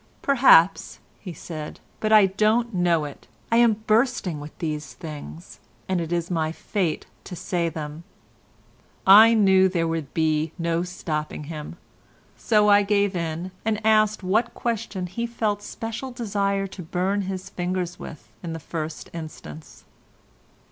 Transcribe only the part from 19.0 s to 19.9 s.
instance.